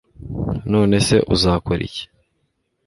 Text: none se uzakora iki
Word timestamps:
none 0.71 0.95
se 1.07 1.15
uzakora 1.33 1.81
iki 1.87 2.03